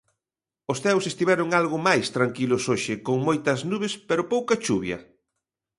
Os 0.71 0.77
ceos 0.83 1.05
estiveron 1.11 1.49
algo 1.59 1.77
máis 1.87 2.05
tranquilos 2.17 2.63
hoxe, 2.71 2.93
con 3.05 3.17
moitas 3.27 3.59
nubes 3.71 3.93
pero 4.09 4.29
pouca 4.33 4.61
chuvia. 4.65 4.97